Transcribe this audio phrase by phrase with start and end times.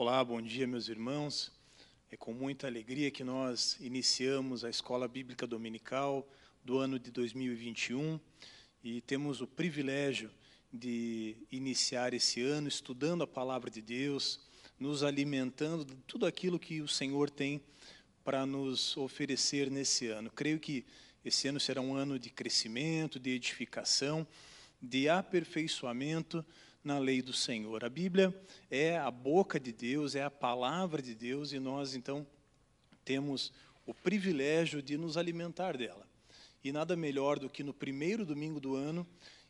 [0.00, 1.50] Olá, bom dia, meus irmãos.
[2.08, 6.24] É com muita alegria que nós iniciamos a Escola Bíblica Dominical
[6.64, 8.20] do ano de 2021
[8.84, 10.30] e temos o privilégio
[10.72, 14.38] de iniciar esse ano estudando a palavra de Deus,
[14.78, 17.60] nos alimentando de tudo aquilo que o Senhor tem
[18.22, 20.30] para nos oferecer nesse ano.
[20.30, 20.86] Creio que
[21.24, 24.24] esse ano será um ano de crescimento, de edificação,
[24.80, 26.46] de aperfeiçoamento
[26.82, 27.84] na lei do Senhor.
[27.84, 28.34] A Bíblia
[28.70, 32.26] é a boca de Deus, é a palavra de Deus e nós então
[33.04, 33.52] temos
[33.86, 36.06] o privilégio de nos alimentar dela.
[36.62, 39.06] E nada melhor do que no primeiro domingo do ano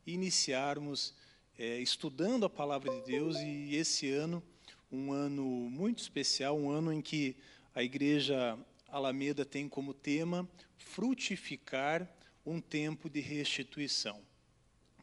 [0.06, 1.14] iniciarmos
[1.58, 4.42] é, estudando a palavra de Deus e esse ano,
[4.90, 7.36] um ano muito especial, um ano em que
[7.74, 8.58] a igreja
[8.88, 12.08] Alameda tem como tema frutificar
[12.46, 14.22] um tempo de restituição.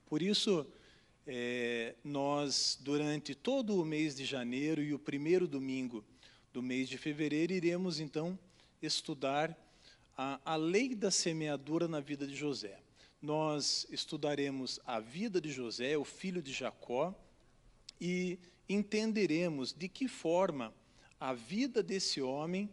[0.06, 0.66] Por isso,
[1.28, 6.04] é, nós, durante todo o mês de janeiro e o primeiro domingo
[6.54, 8.38] do mês de fevereiro, iremos então
[8.82, 9.58] estudar
[10.16, 12.80] a, a lei da semeadura na vida de José.
[13.22, 17.14] Nós estudaremos a vida de José, o filho de Jacó,
[18.00, 18.38] e
[18.70, 20.74] entenderemos de que forma
[21.20, 22.70] a vida desse homem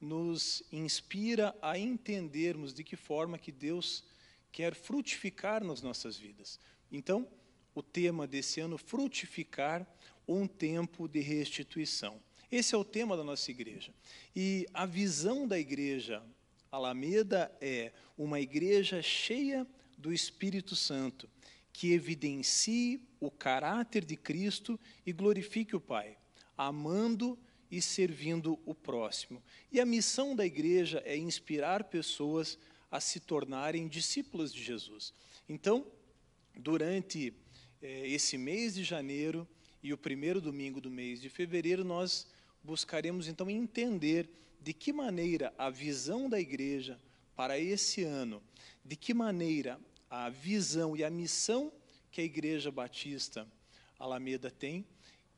[0.00, 4.02] nos inspira a entendermos de que forma que Deus
[4.50, 6.58] quer frutificar nas nossas vidas.
[6.90, 7.28] Então,
[7.74, 9.86] o tema desse ano, frutificar
[10.26, 12.20] um tempo de restituição.
[12.50, 13.92] Esse é o tema da nossa igreja.
[14.34, 16.22] E a visão da igreja
[16.70, 21.28] Alameda é uma igreja cheia do Espírito Santo,
[21.72, 26.16] que evidencie o caráter de Cristo e glorifique o Pai,
[26.56, 27.38] amando
[27.70, 29.42] e servindo o próximo.
[29.70, 32.58] E a missão da igreja é inspirar pessoas
[32.90, 35.14] a se tornarem discípulos de Jesus.
[35.48, 35.86] Então,
[36.56, 37.32] durante
[37.82, 39.46] é, esse mês de janeiro
[39.82, 42.26] e o primeiro domingo do mês de fevereiro, nós
[42.62, 44.28] buscaremos então entender
[44.60, 47.00] de que maneira a visão da igreja
[47.34, 48.42] para esse ano,
[48.84, 51.72] de que maneira a visão e a missão
[52.10, 53.46] que a Igreja Batista
[53.98, 54.84] Alameda tem,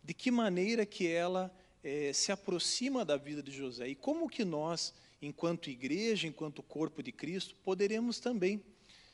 [0.02, 4.44] de que maneira que ela é, se aproxima da vida de José e como que
[4.44, 8.62] nós, enquanto igreja, enquanto corpo de Cristo, poderemos também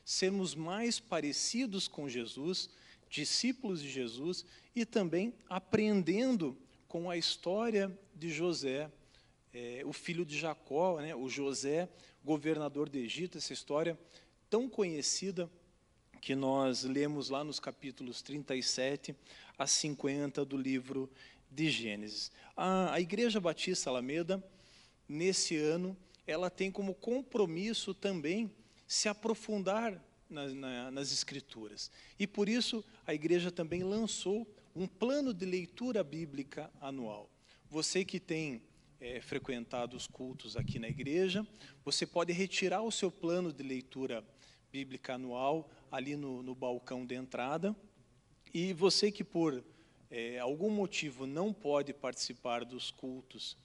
[0.05, 2.69] sermos mais parecidos com Jesus
[3.09, 8.89] discípulos de Jesus e também aprendendo com a história de José,
[9.53, 11.89] é, o filho de Jacó, né, o José,
[12.23, 13.97] governador do Egito, essa história
[14.49, 15.49] tão conhecida
[16.21, 19.15] que nós lemos lá nos capítulos 37
[19.57, 21.09] a 50 do livro
[21.49, 22.31] de Gênesis.
[22.55, 24.43] A, a Igreja Batista Alameda,
[25.07, 25.97] nesse ano,
[26.27, 28.51] ela tem como compromisso também
[28.87, 31.91] se aprofundar na, na, nas Escrituras.
[32.19, 37.29] E por isso a igreja também lançou um plano de leitura bíblica anual.
[37.69, 38.61] Você que tem
[38.99, 41.45] é, frequentado os cultos aqui na igreja,
[41.83, 44.23] você pode retirar o seu plano de leitura
[44.71, 47.75] bíblica anual ali no, no balcão de entrada.
[48.53, 49.63] E você que por
[50.09, 53.57] é, algum motivo não pode participar dos cultos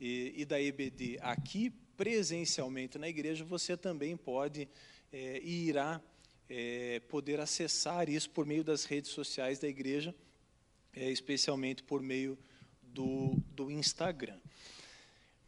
[0.00, 4.66] e, e, da EBD aqui presencialmente na igreja, você também pode
[5.12, 6.00] é, e irá
[6.48, 10.14] é, poder acessar isso por meio das redes sociais da igreja,
[10.92, 12.38] é, especialmente por meio
[12.82, 14.38] do, do Instagram.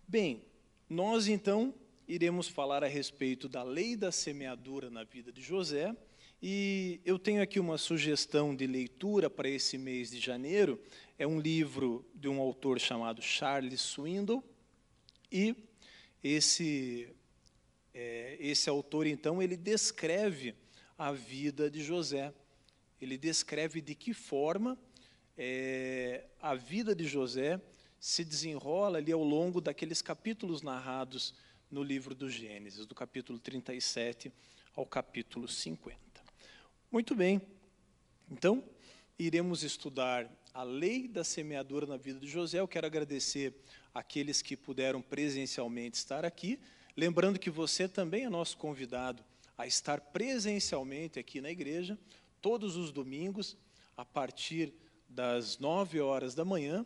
[0.07, 0.43] Bem,
[0.89, 1.75] nós então
[2.07, 5.97] iremos falar a respeito da lei da semeadura na vida de José,
[6.45, 10.77] e eu tenho aqui uma sugestão de leitura para esse mês de janeiro.
[11.17, 14.43] É um livro de um autor chamado Charles Swindoll.
[15.31, 15.55] E
[16.23, 17.09] esse,
[17.95, 20.55] é, esse autor, então, ele descreve
[20.97, 22.33] a vida de José.
[23.01, 24.79] Ele descreve de que forma
[25.37, 27.61] é, a vida de José
[27.99, 31.35] se desenrola ali ao longo daqueles capítulos narrados
[31.71, 34.33] no livro do Gênesis, do capítulo 37
[34.75, 35.99] ao capítulo 50.
[36.91, 37.41] Muito bem,
[38.31, 38.63] então
[39.19, 42.61] iremos estudar a lei da semeadura na vida de José.
[42.61, 43.55] Eu quero agradecer
[43.95, 46.59] aqueles que puderam presencialmente estar aqui,
[46.97, 49.25] lembrando que você também é nosso convidado
[49.57, 51.99] a estar presencialmente aqui na igreja,
[52.41, 53.57] todos os domingos,
[53.97, 54.73] a partir
[55.09, 56.85] das nove horas da manhã,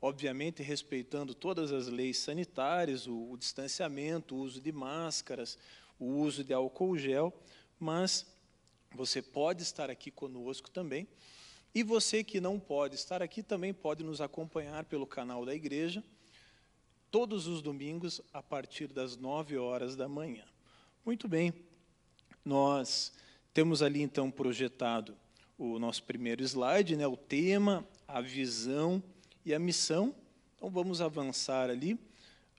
[0.00, 5.58] obviamente respeitando todas as leis sanitárias, o, o distanciamento, o uso de máscaras,
[5.98, 7.32] o uso de álcool gel,
[7.78, 8.26] mas
[8.94, 11.06] você pode estar aqui conosco também.
[11.74, 16.02] E você que não pode estar aqui também pode nos acompanhar pelo canal da igreja,
[17.10, 20.44] todos os domingos, a partir das nove horas da manhã.
[21.04, 21.52] Muito bem,
[22.44, 23.12] nós
[23.54, 25.16] temos ali então projetado
[25.58, 29.02] o nosso primeiro slide, né, o tema, a visão
[29.44, 30.14] e a missão
[30.56, 31.98] Então vamos avançar ali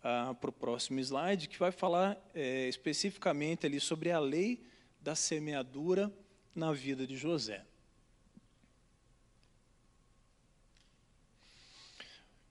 [0.03, 4.63] ah, para o próximo slide, que vai falar é, especificamente ali sobre a lei
[5.01, 6.11] da semeadura
[6.55, 7.63] na vida de José.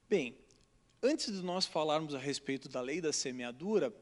[0.08, 0.37] Bem,
[1.06, 3.94] antes de nós falarmos a respeito da lei da semeadura,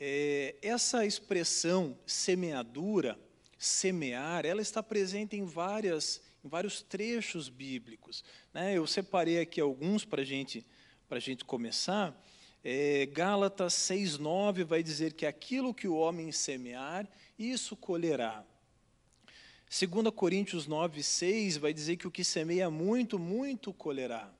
[0.00, 3.18] é, essa expressão semeadura,
[3.58, 8.24] semear, ela está presente em, várias, em vários trechos bíblicos.
[8.54, 8.76] Né?
[8.76, 10.66] Eu separei aqui alguns para gente,
[11.10, 12.18] a gente começar.
[12.64, 17.08] É, Gálatas 6,9 vai dizer que aquilo que o homem semear,
[17.38, 18.44] isso colherá.
[19.68, 24.32] 2 Coríntios 9, 6 vai dizer que o que semeia muito, muito colherá.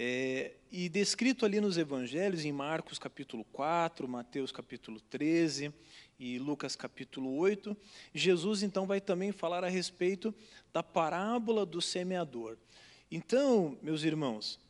[0.00, 5.74] É, e descrito ali nos evangelhos, em Marcos capítulo 4, Mateus capítulo 13
[6.20, 7.76] e Lucas capítulo 8,
[8.14, 10.32] Jesus então vai também falar a respeito
[10.72, 12.56] da parábola do semeador.
[13.10, 14.60] Então, meus irmãos,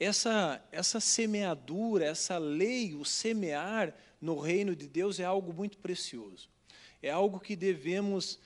[0.00, 6.48] essa, essa semeadura, essa lei, o semear no reino de Deus é algo muito precioso.
[7.02, 8.38] É algo que devemos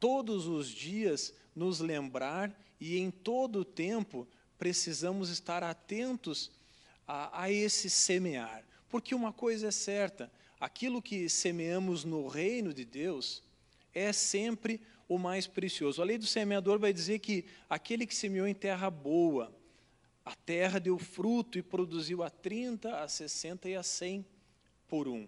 [0.00, 4.26] todos os dias nos lembrar e em todo o tempo
[4.60, 6.50] precisamos estar atentos
[7.08, 8.62] a, a esse semear.
[8.90, 10.30] Porque uma coisa é certa:
[10.60, 13.42] aquilo que semeamos no reino de Deus
[13.94, 16.02] é sempre o mais precioso.
[16.02, 19.50] A lei do semeador vai dizer que aquele que semeou em terra boa,
[20.24, 24.26] a terra deu fruto e produziu a 30, a 60 e a 100
[24.86, 25.26] por um.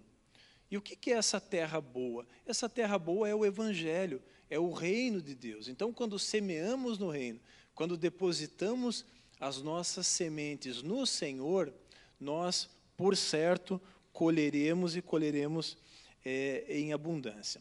[0.71, 2.27] E o que é essa terra boa?
[2.47, 5.69] Essa terra boa é o Evangelho, é o reino de Deus.
[5.69, 7.41] Então, quando semeamos no reino,
[7.75, 9.05] quando depositamos
[9.43, 11.75] as nossas sementes no Senhor,
[12.21, 15.77] nós, por certo, colheremos e colheremos
[16.25, 17.61] é, em abundância.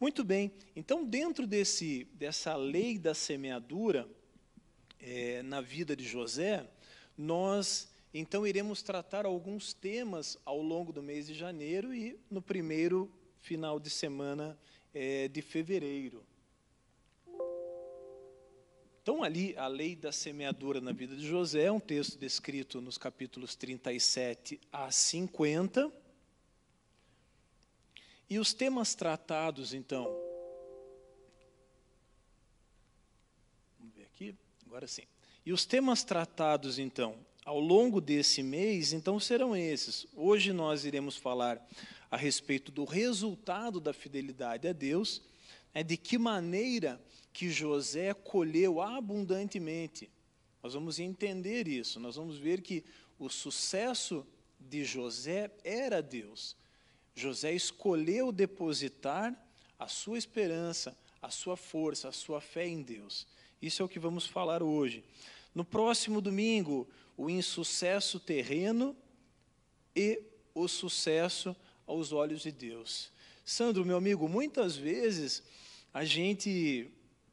[0.00, 4.08] Muito bem, então, dentro desse, dessa lei da semeadura
[4.98, 6.68] é, na vida de José,
[7.16, 13.08] nós então iremos tratar alguns temas ao longo do mês de janeiro e no primeiro
[13.38, 14.58] final de semana
[14.92, 16.26] é, de fevereiro.
[19.02, 22.98] Então, ali, a lei da semeadura na vida de José é um texto descrito nos
[22.98, 25.90] capítulos 37 a 50.
[28.28, 30.04] E os temas tratados, então.
[33.78, 34.34] Vamos ver aqui,
[34.66, 35.04] agora sim.
[35.46, 40.06] E os temas tratados, então, ao longo desse mês, então serão esses.
[40.14, 41.66] Hoje nós iremos falar
[42.10, 45.22] a respeito do resultado da fidelidade a Deus,
[45.72, 47.00] é de que maneira
[47.32, 50.10] que José colheu abundantemente.
[50.62, 52.84] Nós vamos entender isso, nós vamos ver que
[53.18, 54.26] o sucesso
[54.58, 56.56] de José era Deus.
[57.14, 59.34] José escolheu depositar
[59.78, 63.26] a sua esperança, a sua força, a sua fé em Deus.
[63.60, 65.04] Isso é o que vamos falar hoje.
[65.54, 68.96] No próximo domingo, o insucesso terreno
[69.94, 70.22] e
[70.54, 71.54] o sucesso
[71.86, 73.10] aos olhos de Deus.
[73.44, 75.42] Sandro, meu amigo, muitas vezes
[75.92, 76.90] a gente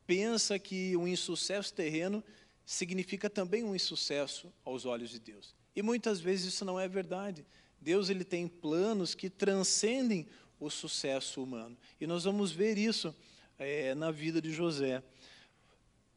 [0.08, 2.24] pensa que um insucesso terreno
[2.66, 5.54] significa também um insucesso aos olhos de Deus.
[5.76, 7.46] E muitas vezes isso não é verdade.
[7.80, 10.26] Deus ele tem planos que transcendem
[10.60, 11.78] o sucesso humano.
[12.02, 13.14] E nós vamos ver isso
[13.60, 15.04] é, na vida de José.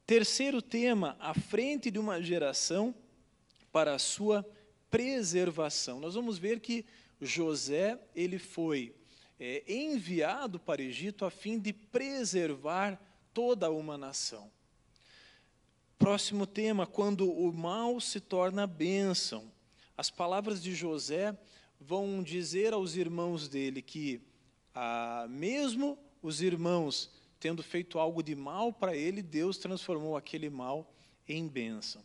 [0.06, 2.94] Terceiro tema, à frente de uma geração
[3.70, 4.44] para a sua
[4.90, 6.00] preservação.
[6.00, 6.84] Nós vamos ver que
[7.20, 8.94] José ele foi
[9.38, 13.00] é, enviado para o Egito a fim de preservar
[13.32, 14.50] toda uma nação.
[15.98, 19.52] Próximo tema, quando o mal se torna bênção.
[19.96, 21.36] As palavras de José
[21.78, 24.20] vão dizer aos irmãos dele que,
[24.74, 30.92] ah, mesmo os irmãos tendo feito algo de mal para ele, Deus transformou aquele mal
[31.26, 32.02] em bênção.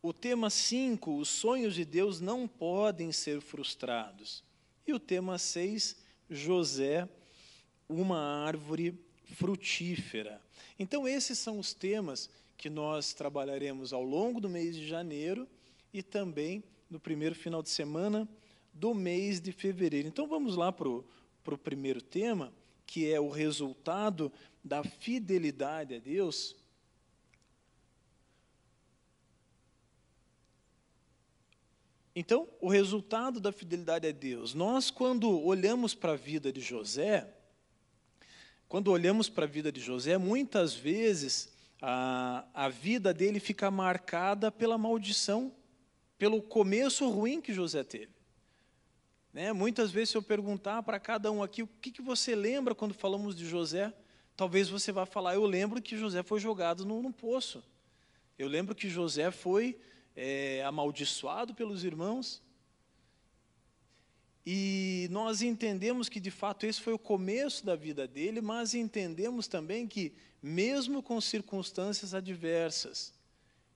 [0.00, 4.42] O tema 5, os sonhos de Deus não podem ser frustrados.
[4.86, 5.96] E o tema 6,
[6.28, 7.08] José,
[7.88, 8.98] uma árvore
[9.32, 10.40] frutífera.
[10.78, 15.48] Então, esses são os temas que nós trabalharemos ao longo do mês de janeiro
[15.92, 18.28] e também no primeiro final de semana
[18.72, 20.06] do mês de fevereiro.
[20.08, 22.52] Então, vamos lá para o primeiro tema,
[22.86, 24.30] que é o resultado
[24.62, 26.54] da fidelidade a Deus.
[32.14, 34.52] Então, o resultado da fidelidade a Deus.
[34.52, 37.34] Nós, quando olhamos para a vida de José,
[38.72, 41.52] quando olhamos para a vida de José, muitas vezes
[41.82, 45.52] a, a vida dele fica marcada pela maldição,
[46.16, 48.14] pelo começo ruim que José teve.
[49.30, 49.52] Né?
[49.52, 52.94] Muitas vezes, se eu perguntar para cada um aqui, o que, que você lembra quando
[52.94, 53.92] falamos de José?
[54.34, 57.62] Talvez você vá falar, eu lembro que José foi jogado num, poço.
[58.38, 59.78] Eu lembro que José foi
[60.16, 62.42] é, amaldiçoado pelos irmãos,
[64.44, 69.46] e nós entendemos que de fato esse foi o começo da vida dele, mas entendemos
[69.46, 73.14] também que, mesmo com circunstâncias adversas,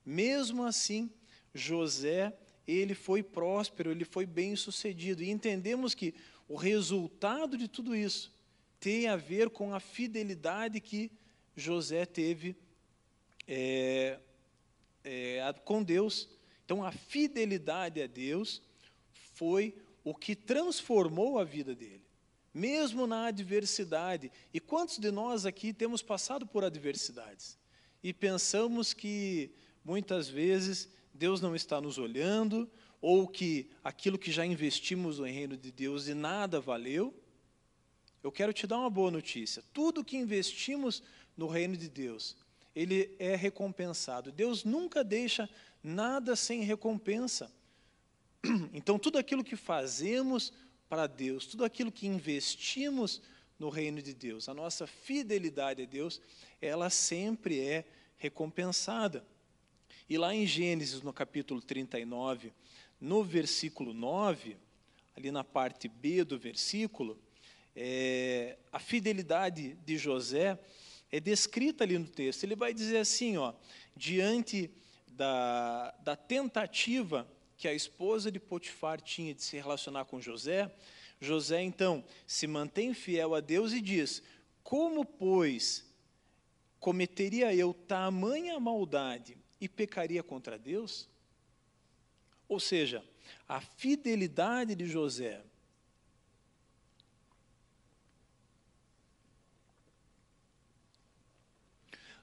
[0.05, 1.09] mesmo assim,
[1.53, 5.23] José, ele foi próspero, ele foi bem sucedido.
[5.23, 6.13] E entendemos que
[6.47, 8.33] o resultado de tudo isso
[8.79, 11.11] tem a ver com a fidelidade que
[11.55, 12.55] José teve
[13.47, 14.19] é,
[15.03, 16.29] é, com Deus.
[16.65, 18.61] Então, a fidelidade a Deus
[19.33, 19.73] foi
[20.09, 22.05] o que transformou a vida dele,
[22.53, 24.31] mesmo na adversidade.
[24.53, 27.57] E quantos de nós aqui temos passado por adversidades
[28.01, 29.51] e pensamos que
[29.83, 32.71] muitas vezes Deus não está nos olhando,
[33.01, 37.13] ou que aquilo que já investimos no reino de Deus de nada valeu?
[38.23, 41.03] Eu quero te dar uma boa notícia: tudo que investimos
[41.35, 42.37] no reino de Deus,
[42.73, 44.31] ele é recompensado.
[44.31, 45.49] Deus nunca deixa
[45.83, 47.51] nada sem recompensa.
[48.73, 50.53] Então, tudo aquilo que fazemos
[50.89, 53.21] para Deus, tudo aquilo que investimos
[53.59, 56.21] no reino de Deus, a nossa fidelidade a Deus,
[56.61, 57.85] ela sempre é
[58.17, 59.25] recompensada.
[60.09, 62.53] E lá em Gênesis, no capítulo 39,
[62.99, 64.55] no versículo 9,
[65.15, 67.19] ali na parte B do versículo,
[67.75, 70.57] é, a fidelidade de José
[71.11, 72.43] é descrita ali no texto.
[72.43, 73.53] Ele vai dizer assim, ó,
[73.95, 74.71] diante
[75.07, 77.27] da, da tentativa
[77.57, 80.71] que a esposa de Potifar tinha de se relacionar com José,
[81.19, 84.21] José então se mantém fiel a Deus e diz:
[84.63, 85.83] Como, pois,
[86.79, 91.09] cometeria eu tamanha maldade e pecaria contra Deus?
[92.47, 93.03] Ou seja,
[93.47, 95.43] a fidelidade de José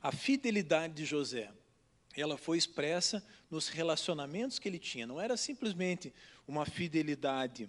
[0.04, 1.50] a fidelidade de José
[2.14, 5.06] ela foi expressa nos relacionamentos que ele tinha.
[5.06, 6.12] Não era simplesmente
[6.46, 7.68] uma fidelidade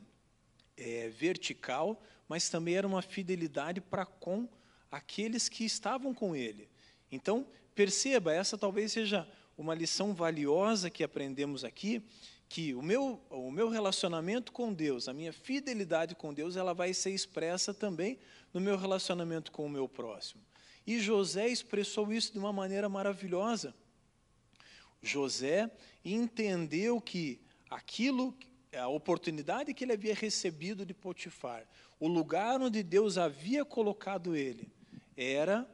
[0.78, 4.48] é, vertical, mas também era uma fidelidade para com
[4.92, 6.70] aqueles que estavam com ele.
[7.12, 9.28] Então, perceba, essa talvez seja
[9.58, 12.04] uma lição valiosa que aprendemos aqui,
[12.48, 16.94] que o meu, o meu relacionamento com Deus, a minha fidelidade com Deus, ela vai
[16.94, 18.20] ser expressa também
[18.54, 20.42] no meu relacionamento com o meu próximo.
[20.86, 23.74] E José expressou isso de uma maneira maravilhosa.
[25.06, 25.70] José
[26.04, 28.36] entendeu que aquilo,
[28.76, 31.66] a oportunidade que ele havia recebido de Potifar,
[32.00, 34.68] o lugar onde Deus havia colocado ele,
[35.16, 35.70] era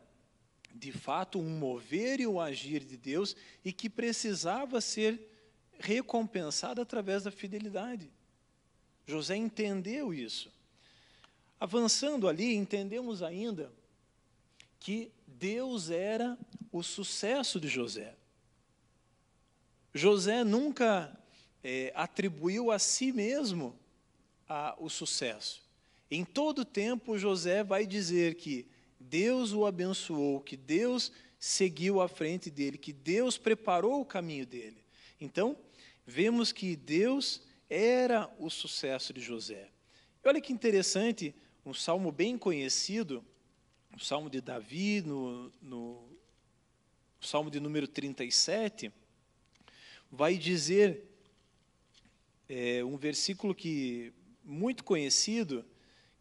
[0.73, 5.19] de fato um mover e um agir de Deus e que precisava ser
[5.79, 8.11] recompensado através da fidelidade.
[9.05, 10.51] José entendeu isso.
[11.59, 13.71] Avançando ali, entendemos ainda
[14.79, 16.37] que Deus era
[16.71, 18.15] o sucesso de José.
[19.93, 21.17] José nunca
[21.63, 23.77] é, atribuiu a si mesmo
[24.47, 25.61] a, o sucesso.
[26.09, 28.67] Em todo tempo, José vai dizer que
[28.99, 34.83] Deus o abençoou, que Deus seguiu à frente dele, que Deus preparou o caminho dele.
[35.19, 35.57] Então,
[36.05, 39.69] vemos que Deus era o sucesso de José.
[40.23, 41.33] E olha que interessante,
[41.65, 43.23] um salmo bem conhecido,
[43.95, 46.03] o salmo de Davi, no, no
[47.19, 48.91] salmo de número 37,
[50.11, 51.07] vai dizer
[52.49, 54.11] é, um versículo que
[54.43, 55.65] muito conhecido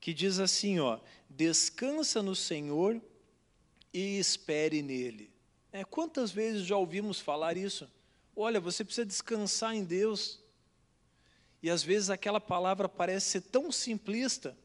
[0.01, 3.01] que diz assim, ó: descansa no Senhor
[3.93, 5.31] e espere nele.
[5.73, 7.91] É, quantas vezes já ouvimos falar isso?
[8.35, 10.41] Olha, você precisa descansar em Deus.
[11.63, 14.57] E às vezes aquela palavra parece ser tão simplista.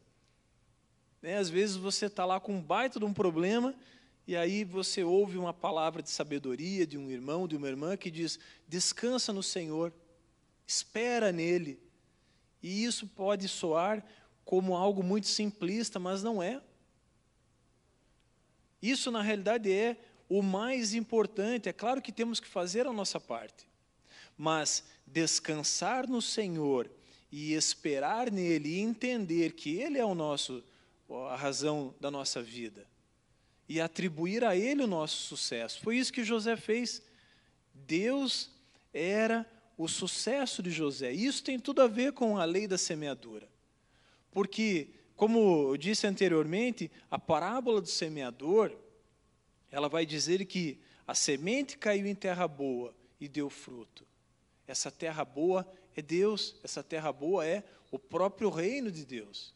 [1.21, 1.37] Né?
[1.37, 3.75] Às vezes você está lá com um baita de um problema
[4.27, 8.09] e aí você ouve uma palavra de sabedoria de um irmão, de uma irmã que
[8.09, 9.93] diz: descansa no Senhor,
[10.65, 11.79] espera nele.
[12.61, 14.03] E isso pode soar
[14.43, 16.59] como algo muito simplista, mas não é.
[18.81, 19.95] Isso, na realidade, é
[20.27, 21.69] o mais importante.
[21.69, 23.69] É claro que temos que fazer a nossa parte,
[24.35, 26.89] mas descansar no Senhor
[27.31, 30.63] e esperar nele e entender que Ele é o nosso,
[31.29, 32.87] a razão da nossa vida
[33.67, 35.79] e atribuir a ele o nosso sucesso.
[35.81, 37.01] Foi isso que José fez.
[37.73, 38.51] Deus
[38.93, 39.45] era
[39.77, 41.11] o sucesso de José.
[41.11, 43.47] Isso tem tudo a ver com a lei da semeadura.
[44.31, 48.71] Porque, como eu disse anteriormente, a parábola do semeador,
[49.71, 54.05] ela vai dizer que a semente caiu em terra boa e deu fruto.
[54.67, 59.53] Essa terra boa é Deus, essa terra boa é o próprio reino de Deus.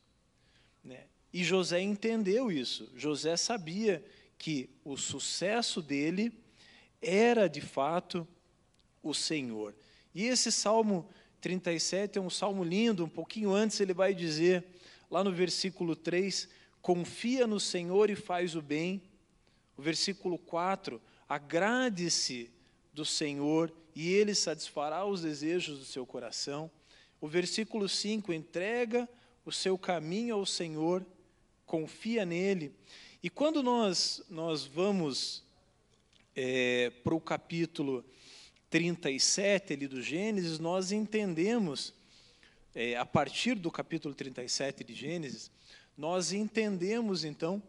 [0.84, 1.06] Né?
[1.34, 2.90] E José entendeu isso.
[2.96, 4.04] José sabia
[4.38, 6.34] que o sucesso dele
[7.02, 8.28] era de fato
[9.04, 9.76] o Senhor.
[10.14, 11.08] E esse Salmo
[11.42, 14.66] 37 é um salmo lindo, um pouquinho antes ele vai dizer,
[15.10, 16.50] lá no versículo 3,
[16.82, 19.02] confia no Senhor e faz o bem.
[19.78, 22.52] O versículo 4, agrade-se
[22.94, 26.70] do Senhor e ele satisfará os desejos do seu coração.
[27.22, 29.08] O versículo 5, entrega
[29.46, 31.06] o seu caminho ao Senhor,
[31.70, 32.74] confia nele.
[33.22, 35.44] E quando nós, nós vamos
[36.36, 38.04] é, para o capítulo
[38.72, 41.94] 37 ali do Gênesis, nós entendemos,
[42.74, 45.52] é, a partir do capítulo 37 de Gênesis,
[45.96, 47.62] nós entendemos então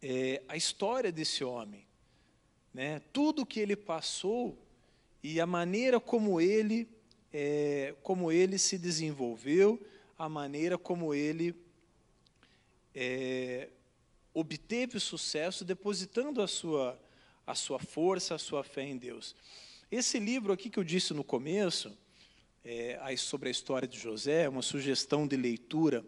[0.00, 1.84] é, a história desse homem,
[2.72, 3.02] né?
[3.12, 4.56] tudo que ele passou
[5.22, 6.88] e a maneira como ele,
[7.30, 9.78] é, como ele se desenvolveu,
[10.18, 11.54] a maneira como ele
[12.94, 13.68] é,
[14.34, 17.00] obteve sucesso depositando a sua,
[17.46, 19.34] a sua força, a sua fé em Deus.
[19.90, 21.96] Esse livro aqui que eu disse no começo,
[22.64, 26.04] é, sobre a história de José, é uma sugestão de leitura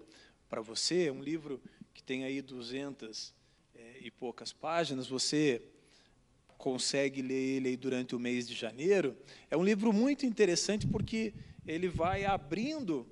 [0.49, 1.61] para você, é um livro
[1.93, 3.35] que tem aí 200
[3.75, 5.61] é, e poucas páginas, você
[6.57, 9.17] consegue ler ele durante o mês de janeiro.
[9.51, 11.35] É um livro muito interessante porque
[11.67, 13.07] ele vai abrindo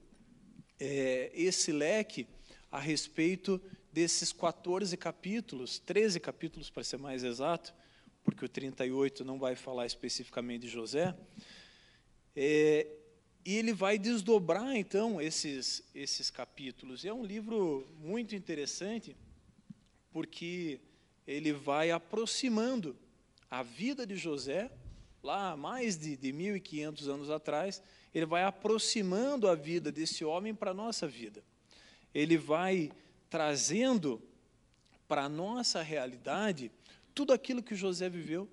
[0.80, 2.26] é, esse leque
[2.72, 3.60] a respeito
[3.92, 7.74] desses 14 capítulos, 13 capítulos para ser mais exato,
[8.24, 11.14] porque o 38 não vai falar especificamente de José.
[12.34, 12.86] É,
[13.44, 17.04] e ele vai desdobrar, então, esses, esses capítulos.
[17.04, 19.14] E é um livro muito interessante,
[20.10, 20.80] porque
[21.26, 22.96] ele vai aproximando
[23.50, 24.72] a vida de José,
[25.22, 27.82] lá mais de, de 1.500 anos atrás,
[28.14, 31.42] ele vai aproximando a vida desse homem para a nossa vida.
[32.14, 32.90] Ele vai
[33.28, 34.22] trazendo
[35.08, 36.70] para a nossa realidade
[37.14, 38.48] tudo aquilo que José viveu.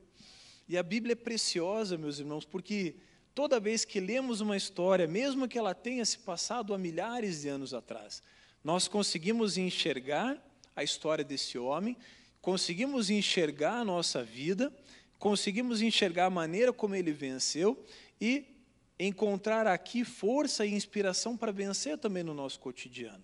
[0.67, 2.95] E a Bíblia é preciosa, meus irmãos, porque
[3.33, 7.49] toda vez que lemos uma história, mesmo que ela tenha se passado há milhares de
[7.49, 8.21] anos atrás,
[8.63, 10.37] nós conseguimos enxergar
[10.75, 11.97] a história desse homem,
[12.41, 14.71] conseguimos enxergar a nossa vida,
[15.17, 17.85] conseguimos enxergar a maneira como ele venceu
[18.19, 18.45] e
[18.99, 23.23] encontrar aqui força e inspiração para vencer também no nosso cotidiano.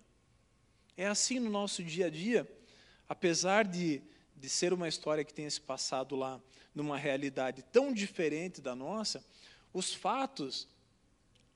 [0.96, 2.48] É assim no nosso dia a dia,
[3.08, 4.02] apesar de
[4.36, 6.40] de ser uma história que tenha se passado lá
[6.74, 9.24] numa realidade tão diferente da nossa,
[9.72, 10.68] os fatos,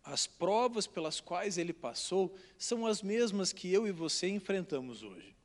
[0.03, 5.37] as provas pelas quais ele passou, são as mesmas que eu e você enfrentamos hoje.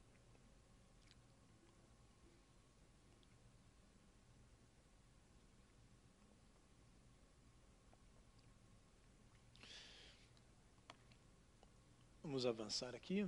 [12.23, 13.27] Vamos avançar aqui.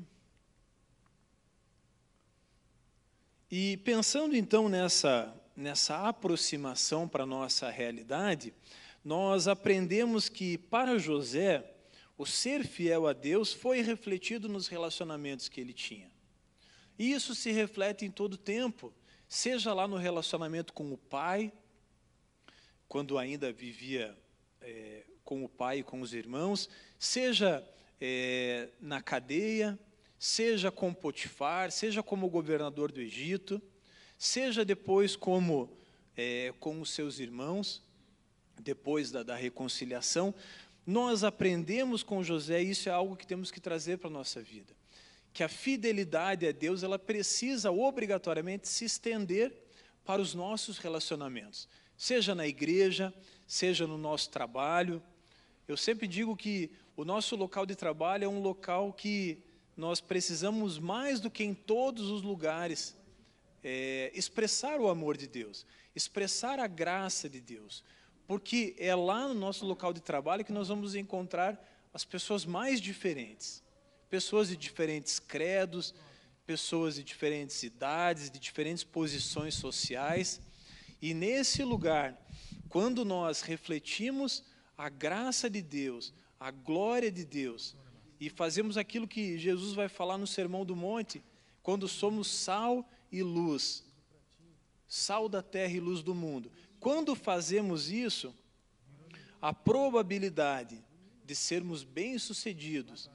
[3.50, 8.54] E pensando então nessa, nessa aproximação para a nossa realidade,
[9.04, 11.64] nós aprendemos que para José,
[12.18, 16.12] o ser fiel a Deus foi refletido nos relacionamentos que ele tinha.
[17.00, 18.94] E isso se reflete em todo tempo,
[19.30, 21.54] seja lá no relacionamento com o pai,
[22.86, 24.18] quando ainda vivia
[24.60, 27.66] é, com o pai e com os irmãos, seja
[28.02, 29.80] é, na cadeia,
[30.20, 33.62] seja com Potifar, seja como governador do Egito,
[34.18, 35.78] seja depois como
[36.16, 37.84] é, com os seus irmãos,
[38.60, 40.34] depois da, da reconciliação,
[40.86, 44.42] nós aprendemos com José, e isso é algo que temos que trazer para a nossa
[44.42, 44.74] vida,
[45.34, 49.54] que a fidelidade a Deus, ela precisa obrigatoriamente se estender
[50.04, 53.14] para os nossos relacionamentos, seja na igreja,
[53.46, 55.04] seja no nosso trabalho.
[55.68, 59.44] Eu sempre digo que o nosso local de trabalho é um local que
[59.78, 62.98] nós precisamos mais do que em todos os lugares
[63.64, 67.84] é, expressar o amor de Deus, expressar a graça de Deus,
[68.26, 71.64] porque é lá no nosso local de trabalho que nós vamos encontrar
[71.94, 73.64] as pessoas mais diferentes,
[74.10, 75.94] pessoas de diferentes credos,
[76.46, 80.42] pessoas de diferentes idades, de diferentes posições sociais,
[81.00, 82.20] e nesse lugar,
[82.70, 84.44] quando nós refletimos
[84.78, 87.76] a graça de Deus, a glória de Deus,
[88.20, 91.24] e fazemos aquilo que Jesus vai falar no Sermão do Monte,
[91.62, 93.84] quando somos sal e luz,
[94.88, 96.52] sal da terra e luz do mundo.
[96.80, 98.34] Quando fazemos isso,
[99.42, 100.84] a probabilidade
[101.26, 103.10] de sermos bem-sucedidos,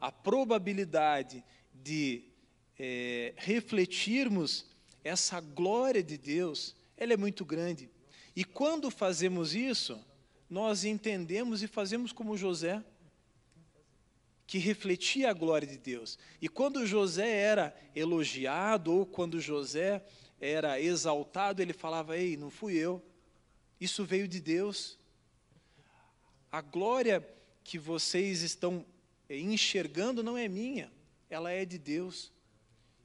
[0.00, 2.24] a probabilidade de
[2.78, 4.66] é, refletirmos
[5.04, 7.88] essa glória de Deus, ela é muito grande.
[8.34, 9.98] E quando fazemos isso,
[10.48, 12.82] nós entendemos e fazemos como José
[14.52, 16.18] que refletia a glória de Deus.
[16.38, 20.04] E quando José era elogiado, ou quando José
[20.38, 23.02] era exaltado, ele falava: Ei, não fui eu,
[23.80, 24.98] isso veio de Deus.
[26.50, 27.26] a glória
[27.64, 28.84] que vocês estão
[29.26, 30.92] eh, enxergando não é minha,
[31.30, 32.30] ela é de Deus.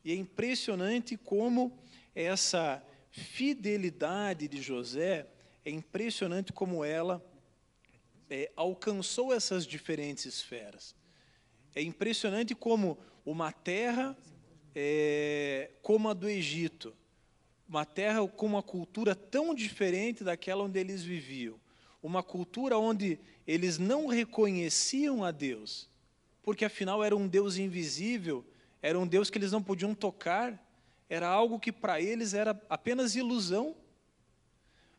[0.04, 1.80] E é impressionante como
[2.14, 5.26] essa fidelidade de José,
[5.64, 7.26] é impressionante como ela
[8.30, 10.94] é, alcançou essas diferentes esferas.
[11.78, 14.18] É impressionante como uma terra
[14.74, 16.92] é, como a do Egito,
[17.70, 21.60] uma terra com uma cultura tão diferente daquela onde eles viviam,
[22.02, 25.88] uma cultura onde eles não reconheciam a Deus,
[26.42, 28.44] porque afinal era um Deus invisível,
[28.82, 30.60] era um Deus que eles não podiam tocar,
[31.08, 33.76] era algo que para eles era apenas ilusão.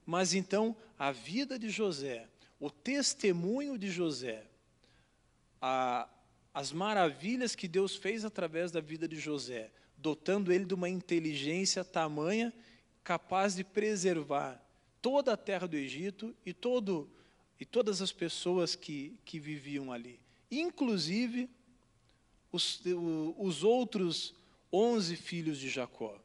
[0.06, 2.28] Mas então a vida de José,
[2.60, 4.44] o testemunho de José,
[5.60, 6.08] a,
[6.58, 11.84] as maravilhas que Deus fez através da vida de José, dotando ele de uma inteligência
[11.84, 12.52] tamanha
[13.04, 14.60] capaz de preservar
[15.00, 17.08] toda a terra do Egito e, todo,
[17.60, 20.18] e todas as pessoas que, que viviam ali,
[20.50, 21.48] inclusive
[22.50, 22.82] os,
[23.36, 24.34] os outros
[24.72, 26.20] onze filhos de Jacó.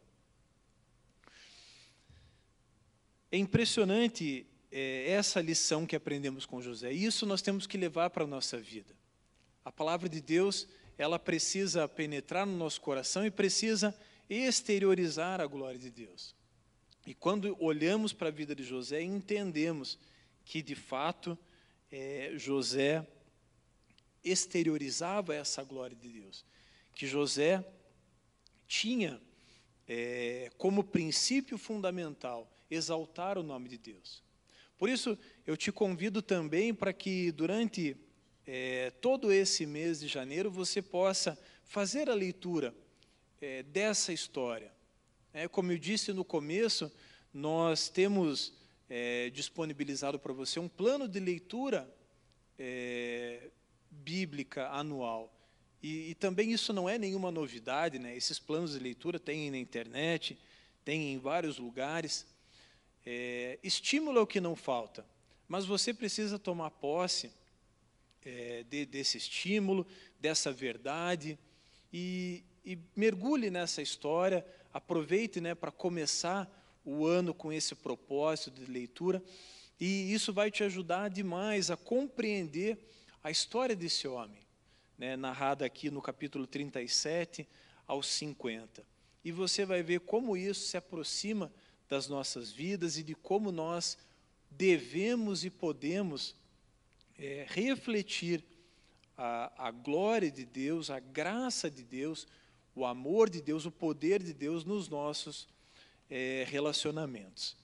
[3.31, 6.91] É impressionante é, essa lição que aprendemos com José.
[6.91, 9.02] Isso nós temos que levar para a nossa vida.
[9.63, 13.95] A palavra de Deus, ela precisa penetrar no nosso coração e precisa
[14.29, 16.35] exteriorizar a glória de Deus.
[17.05, 19.99] E quando olhamos para a vida de José, entendemos
[20.45, 21.37] que, de fato,
[21.91, 23.05] é, José
[24.23, 26.45] exteriorizava essa glória de Deus.
[26.95, 27.63] Que José
[28.67, 29.21] tinha
[29.87, 34.23] é, como princípio fundamental exaltar o nome de Deus.
[34.77, 37.95] Por isso, eu te convido também para que durante
[38.45, 42.73] é, todo esse mês de janeiro você possa fazer a leitura
[43.41, 44.71] é, dessa história.
[45.33, 46.91] É, como eu disse no começo,
[47.33, 48.53] nós temos
[48.89, 51.89] é, disponibilizado para você um plano de leitura
[52.59, 53.49] é,
[53.89, 55.33] bíblica anual.
[55.81, 58.15] E, e, também isso não é nenhuma novidade, né?
[58.15, 60.37] esses planos de leitura tem na internet,
[60.85, 62.25] tem em vários lugares.
[63.05, 65.05] É, estímulo é o que não falta,
[65.47, 67.31] mas você precisa tomar posse
[68.25, 69.85] é, de, desse estímulo,
[70.19, 71.37] dessa verdade,
[71.91, 76.49] e, e mergulhe nessa história, aproveite né, para começar
[76.85, 79.23] o ano com esse propósito de leitura,
[79.79, 82.77] e isso vai te ajudar demais a compreender
[83.23, 84.41] a história desse homem,
[84.97, 87.47] né, narrada aqui no capítulo 37
[87.87, 88.85] aos 50.
[89.23, 91.51] E você vai ver como isso se aproxima
[91.87, 93.97] das nossas vidas e de como nós
[94.49, 96.35] devemos e podemos
[97.23, 98.43] é, refletir
[99.17, 102.27] a, a glória de Deus, a graça de Deus,
[102.75, 105.47] o amor de Deus, o poder de Deus nos nossos
[106.09, 107.55] é, relacionamentos.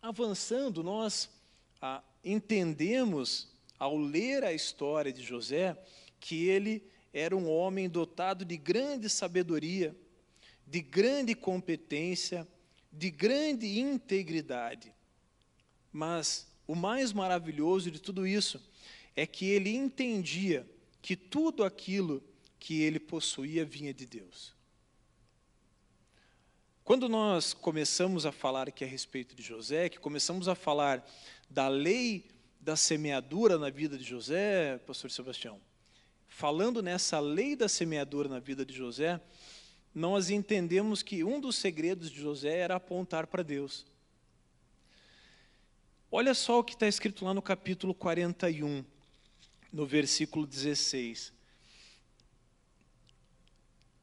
[0.00, 1.28] Avançando, nós
[2.24, 5.76] entendemos, ao ler a história de José,
[6.18, 9.94] que ele era um homem dotado de grande sabedoria,
[10.66, 12.48] de grande competência,
[12.90, 14.90] de grande integridade.
[15.92, 18.60] Mas o mais maravilhoso de tudo isso
[19.14, 20.66] é que ele entendia
[21.00, 22.22] que tudo aquilo
[22.58, 24.54] que ele possuía vinha de Deus.
[26.82, 31.06] Quando nós começamos a falar aqui a respeito de José, que começamos a falar
[31.48, 32.26] da lei
[32.60, 35.60] da semeadura na vida de José, pastor Sebastião,
[36.26, 39.20] falando nessa lei da semeadura na vida de José,
[39.94, 43.86] nós entendemos que um dos segredos de José era apontar para Deus.
[46.16, 48.84] Olha só o que está escrito lá no capítulo 41,
[49.72, 51.32] no versículo 16.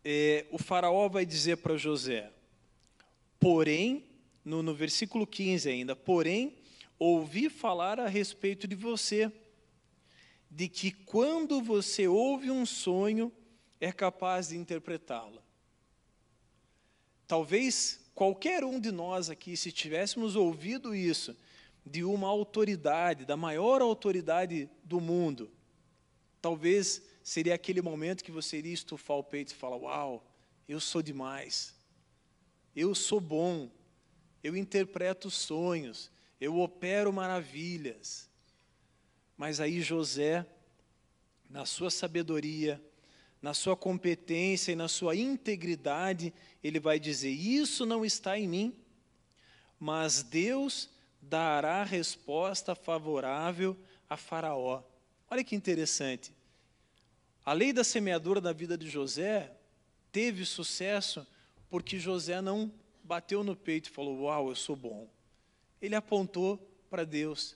[0.04, 2.30] É, o faraó vai dizer para José,
[3.39, 4.04] porém,
[4.43, 6.58] no, no versículo 15 ainda, porém,
[7.00, 9.32] ouvi falar a respeito de você,
[10.50, 13.32] de que quando você ouve um sonho,
[13.80, 15.41] é capaz de interpretá-lo.
[17.26, 21.34] Talvez qualquer um de nós aqui, se tivéssemos ouvido isso,
[21.86, 25.52] de uma autoridade, da maior autoridade do mundo,
[26.41, 30.26] talvez seria aquele momento que você iria estufar o peito e falar: Uau,
[30.67, 31.74] eu sou demais,
[32.76, 33.70] eu sou bom,
[34.44, 38.30] eu interpreto sonhos, eu opero maravilhas.
[39.38, 40.46] Mas aí José,
[41.50, 42.82] na sua sabedoria,
[43.41, 48.76] na sua competência e na sua integridade, ele vai dizer: Isso não está em mim,
[49.80, 50.89] mas Deus
[51.21, 53.77] dará resposta favorável
[54.10, 54.84] a Faraó.
[55.29, 56.34] Olha que interessante.
[57.45, 59.51] A lei da semeadura da vida de José
[60.12, 61.25] teve sucesso
[61.69, 62.71] porque José não
[63.03, 65.10] bateu no peito e falou: Uau, eu sou bom.
[65.81, 66.57] Ele apontou
[66.89, 67.55] para Deus.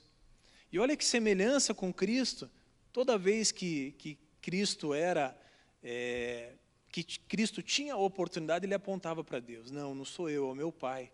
[0.72, 2.50] E olha que semelhança com Cristo.
[2.92, 5.38] Toda vez que, que Cristo era,
[5.82, 6.54] é,
[6.90, 10.54] que Cristo tinha a oportunidade, ele apontava para Deus: Não, não sou eu, é o
[10.54, 11.12] meu Pai.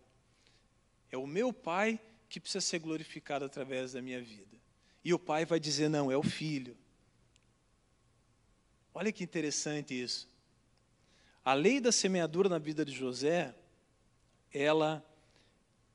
[1.11, 1.99] É o meu Pai
[2.33, 4.57] que precisa ser glorificado através da minha vida.
[5.05, 6.75] E o Pai vai dizer: Não, é o Filho.
[8.91, 10.27] Olha que interessante isso.
[11.45, 13.53] A lei da semeadura na vida de José,
[14.51, 15.05] ela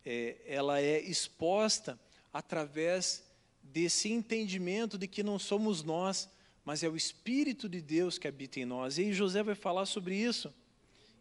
[0.06, 1.98] é, ela é exposta
[2.32, 3.24] através
[3.60, 6.28] desse entendimento de que não somos nós,
[6.64, 8.96] mas é o Espírito de Deus que habita em nós.
[8.96, 10.54] E aí José vai falar sobre isso.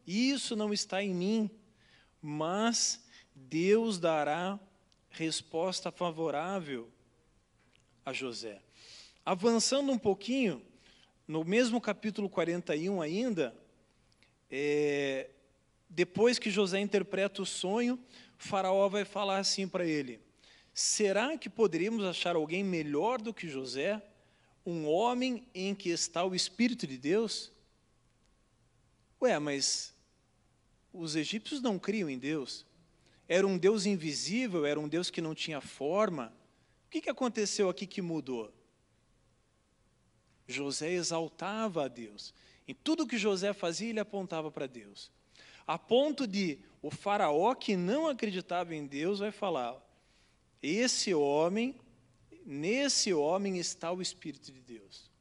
[0.06, 1.50] Isso não está em mim,
[2.22, 3.04] mas
[3.34, 4.60] Deus dará
[5.18, 6.90] resposta favorável
[8.06, 8.62] a José.
[9.26, 10.62] Avançando um pouquinho,
[11.28, 13.56] no mesmo capítulo 41 ainda,
[14.50, 15.30] é,
[15.90, 18.00] depois que José interpreta o sonho,
[18.38, 20.22] Faraó vai falar assim para ele:
[20.74, 24.02] Será que poderíamos achar alguém melhor do que José,
[24.66, 27.52] um homem em que está o Espírito de Deus?
[29.22, 29.94] Ué, mas
[30.94, 32.66] os egípcios não criam em Deus.
[33.28, 36.34] Era um Deus invisível, era um Deus que não tinha forma.
[36.86, 38.54] O que, aconteceu aqui que mudou?
[40.48, 42.34] José exaltava a Deus.
[42.66, 45.12] Em tudo que José fazia, ele apontava para Deus.
[45.66, 49.76] A ponto de o faraó que não acreditava em Deus vai falar:
[50.64, 51.76] esse homem,
[52.46, 55.12] nesse homem está o Espírito de Deus.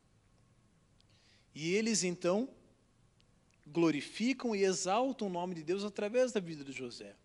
[1.52, 2.48] E eles então
[3.66, 7.16] glorificam e exaltam o nome de Deus através da vida de José.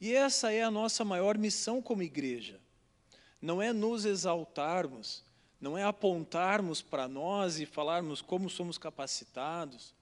[0.00, 2.60] E essa é a nossa maior missão como igreja.
[3.40, 5.24] Não é nos exaltarmos,
[5.60, 9.94] não é apontarmos para nós e falarmos como somos capacitados,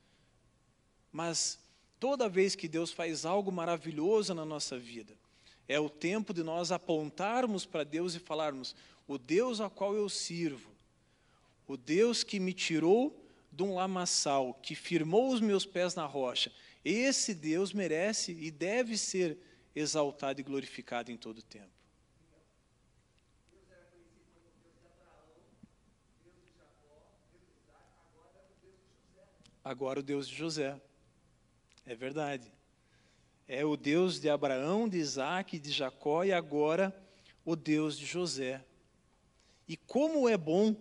[1.12, 1.58] mas
[1.98, 5.14] Toda vez que Deus faz algo maravilhoso na nossa vida,
[5.66, 8.74] é o tempo de nós apontarmos para Deus e falarmos:
[9.08, 10.70] o Deus a qual eu sirvo,
[11.66, 16.52] o Deus que me tirou de um lamaçal, que firmou os meus pés na rocha,
[16.84, 19.38] esse Deus merece e deve ser
[19.76, 21.70] exaltado e glorificado em todo o tempo.
[29.62, 30.80] Agora o Deus de José.
[31.84, 32.50] É verdade.
[33.46, 36.96] É o Deus de Abraão, de Isaac, de Jacó e agora
[37.44, 38.64] o Deus de José.
[39.68, 40.74] E como é bom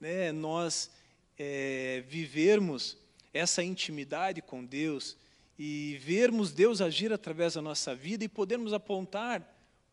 [0.00, 0.90] né, nós
[1.36, 2.96] é, vivermos
[3.34, 5.16] essa intimidade com Deus
[5.58, 9.42] e vermos Deus agir através da nossa vida e podermos apontar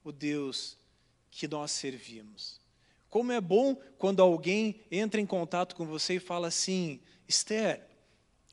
[0.03, 0.77] o Deus
[1.31, 2.61] que nós servimos.
[3.09, 7.81] Como é bom quando alguém entra em contato com você e fala assim: Esther,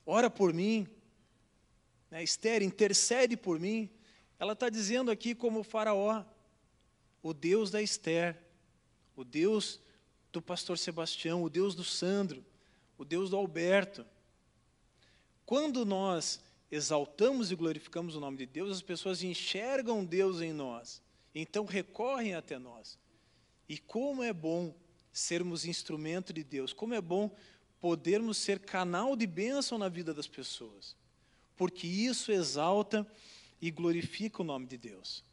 [0.07, 0.87] ora por mim,
[2.11, 3.91] né, Esther, intercede por mim.
[4.39, 6.25] Ela está dizendo aqui como o faraó,
[7.23, 8.39] o Deus da Esther,
[9.15, 9.81] o Deus
[10.33, 12.45] do pastor Sebastião, o Deus do Sandro,
[12.97, 14.07] o Deus do Alberto.
[15.45, 16.41] Quando nós
[16.73, 21.01] exaltamos e glorificamos o nome de Deus, as pessoas enxergam Deus em nós,
[21.33, 22.99] então recorrem até nós.
[23.69, 24.75] E como é bom
[25.13, 27.31] sermos instrumento de Deus, como é bom
[27.81, 30.97] podermos ser canal de bênção na vida das pessoas
[31.63, 33.07] porque isso exalta
[33.61, 35.25] e glorifica o nome de Deus.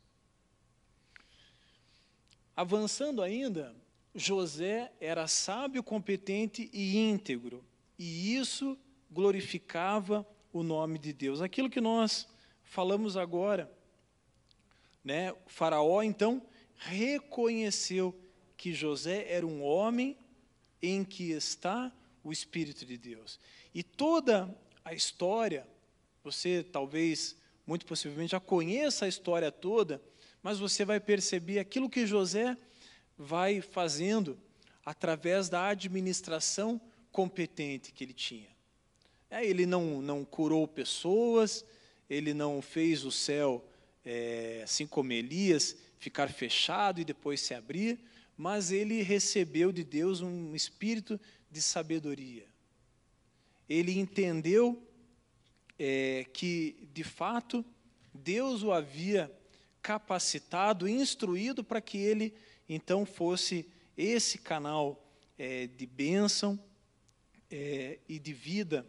[2.56, 3.76] Avançando ainda,
[4.14, 7.66] José era sábio, competente e íntegro,
[7.98, 8.78] e isso
[9.10, 11.42] glorificava o nome de Deus.
[11.42, 12.28] Aquilo que nós
[12.64, 13.72] falamos agora,
[15.04, 15.32] né?
[15.32, 16.42] O faraó então
[16.78, 18.18] reconheceu
[18.56, 20.18] que José era um homem
[20.82, 21.92] em que está
[22.24, 23.40] o espírito de Deus.
[23.74, 25.68] E toda a história
[26.24, 27.36] você talvez,
[27.66, 30.02] muito possivelmente, já conheça a história toda,
[30.42, 32.58] mas você vai perceber aquilo que José
[33.18, 34.38] vai fazendo
[34.86, 36.80] através da administração
[37.12, 38.50] competente que ele tinha.
[39.30, 41.64] É, ele não, não curou pessoas,
[42.10, 43.64] ele não fez o céu,
[44.04, 48.00] é, assim como Elias, ficar fechado e depois se abrir,
[48.36, 51.20] mas ele recebeu de Deus um espírito
[51.52, 52.48] de sabedoria.
[53.68, 54.82] Ele entendeu
[55.78, 57.64] é, que, de fato,
[58.12, 59.32] Deus o havia
[59.82, 62.34] capacitado, instruído para que ele,
[62.68, 65.06] então, fosse esse canal
[65.38, 66.60] é, de bênção
[67.52, 68.86] é, e de vida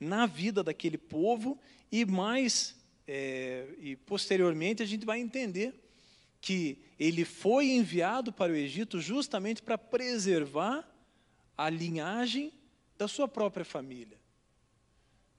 [0.00, 1.60] na vida daquele povo,
[1.92, 2.74] e mais,
[3.06, 5.74] é, e posteriormente, a gente vai entender
[6.40, 10.88] que ele foi enviado para o Egito justamente para preservar
[11.56, 12.52] a linhagem
[12.96, 14.18] da sua própria família.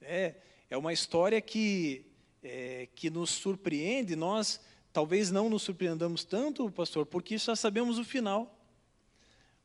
[0.00, 0.36] É,
[0.70, 2.06] é uma história que,
[2.42, 4.60] é, que nos surpreende, nós
[4.92, 8.58] talvez não nos surpreendamos tanto, pastor, porque já sabemos o final.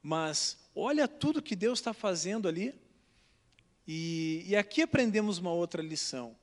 [0.02, 2.74] Mas olha tudo que Deus está fazendo ali.
[3.88, 6.36] E, e aqui aprendemos uma outra lição: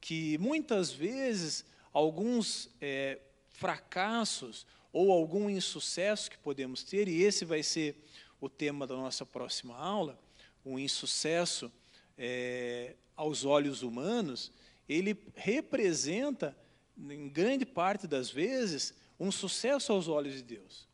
[0.00, 3.18] que muitas vezes alguns é,
[3.50, 7.96] fracassos ou algum insucesso que podemos ter, e esse vai ser
[8.40, 10.18] o tema da nossa próxima aula,
[10.64, 11.70] o insucesso
[12.18, 14.50] é, aos olhos humanos,
[14.88, 16.56] ele representa,
[16.98, 20.88] em grande parte das vezes, um sucesso aos olhos de Deus.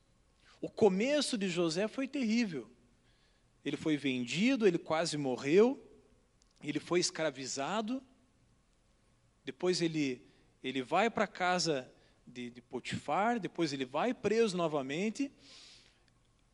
[0.60, 2.68] O começo de José foi terrível.
[3.66, 5.84] Ele foi vendido, ele quase morreu,
[6.62, 8.00] ele foi escravizado,
[9.44, 10.22] depois ele,
[10.62, 11.92] ele vai para a casa
[12.24, 15.32] de, de Potifar, depois ele vai preso novamente.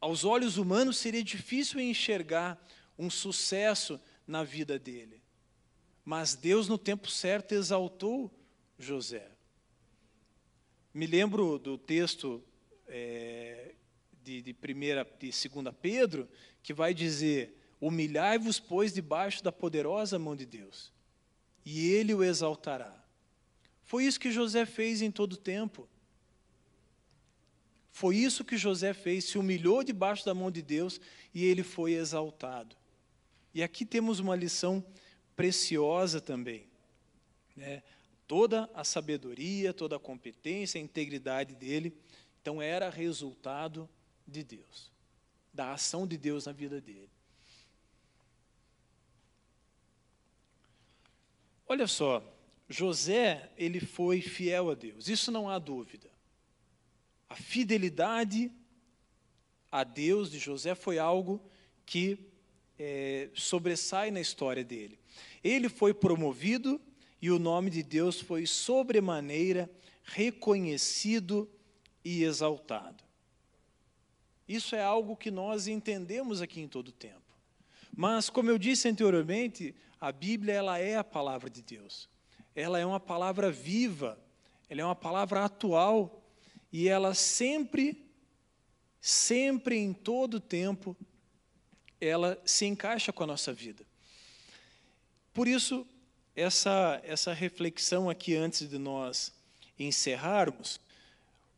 [0.00, 2.58] Aos olhos humanos seria difícil enxergar
[2.98, 5.22] um sucesso na vida dele.
[6.02, 8.32] Mas Deus, no tempo certo, exaltou
[8.78, 9.30] José.
[10.94, 12.42] Me lembro do texto
[12.88, 13.61] é,
[14.22, 16.28] de, de, primeira, de segunda Pedro,
[16.62, 20.92] que vai dizer, humilhai-vos, pois, debaixo da poderosa mão de Deus,
[21.64, 23.02] e Ele o exaltará.
[23.84, 25.88] Foi isso que José fez em todo o tempo.
[27.90, 30.98] Foi isso que José fez, se humilhou debaixo da mão de Deus
[31.34, 32.74] e ele foi exaltado.
[33.54, 34.82] E aqui temos uma lição
[35.36, 36.66] preciosa também.
[37.54, 37.82] Né?
[38.26, 41.94] Toda a sabedoria, toda a competência, a integridade dele,
[42.40, 43.86] então era resultado
[44.32, 44.90] de Deus,
[45.52, 47.10] da ação de Deus na vida dele.
[51.68, 52.22] Olha só,
[52.68, 56.10] José, ele foi fiel a Deus, isso não há dúvida.
[57.28, 58.50] A fidelidade
[59.70, 61.40] a Deus de José foi algo
[61.86, 62.18] que
[62.78, 64.98] é, sobressai na história dele.
[65.42, 66.80] Ele foi promovido
[67.20, 69.70] e o nome de Deus foi sobremaneira
[70.02, 71.48] reconhecido
[72.04, 73.02] e exaltado.
[74.52, 77.22] Isso é algo que nós entendemos aqui em todo o tempo.
[77.96, 82.06] Mas, como eu disse anteriormente, a Bíblia ela é a palavra de Deus.
[82.54, 84.18] Ela é uma palavra viva,
[84.68, 86.22] ela é uma palavra atual
[86.70, 88.04] e ela sempre,
[89.00, 90.94] sempre em todo o tempo
[91.98, 93.86] ela se encaixa com a nossa vida.
[95.32, 95.86] Por isso,
[96.36, 99.32] essa, essa reflexão aqui antes de nós
[99.78, 100.78] encerrarmos,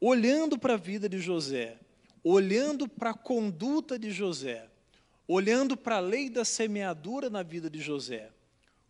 [0.01, 1.77] olhando para a vida de José,
[2.25, 4.67] olhando para a conduta de José,
[5.29, 8.31] olhando para a lei da semeadura na vida de José,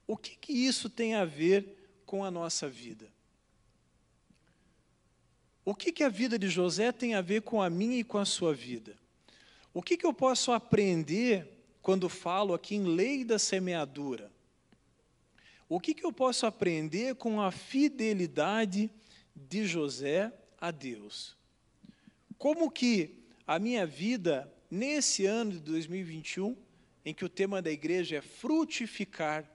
[0.06, 3.12] o que, que isso tem a ver com a nossa vida?
[5.64, 8.18] O que, que a vida de José tem a ver com a minha e com
[8.18, 8.96] a sua vida?
[9.72, 11.48] O que, que eu posso aprender
[11.82, 14.30] quando falo aqui em lei da semeadura?
[15.68, 18.90] O que, que eu posso aprender com a fidelidade
[19.34, 21.34] de José a Deus?
[22.36, 26.56] Como que a minha vida, nesse ano de 2021,
[27.04, 29.48] em que o tema da igreja é frutificar,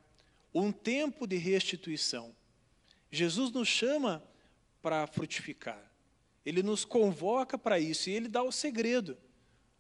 [0.54, 2.36] um tempo de restituição,
[3.12, 4.24] Jesus nos chama
[4.82, 5.84] para frutificar.
[6.46, 9.18] Ele nos convoca para isso e ele dá o segredo.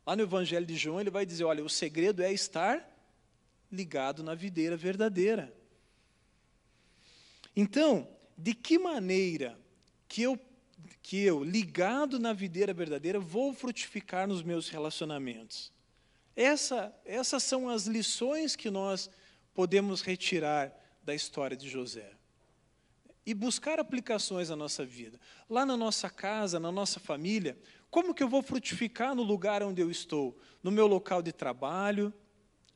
[0.06, 2.86] Lá no Evangelho de João, ele vai dizer: olha, o segredo é estar
[3.72, 5.54] ligado na videira verdadeira.
[7.56, 9.60] Então, de que maneira
[10.08, 10.39] que eu,
[11.02, 15.71] que eu, ligado na videira verdadeira, vou frutificar nos meus relacionamentos?
[16.36, 19.10] Essa, essas são as lições que nós
[19.54, 20.73] podemos retirar
[21.04, 22.12] da história de José
[23.25, 25.19] e buscar aplicações na nossa vida.
[25.49, 27.58] Lá na nossa casa, na nossa família,
[27.91, 30.38] como que eu vou frutificar no lugar onde eu estou?
[30.63, 32.13] No meu local de trabalho,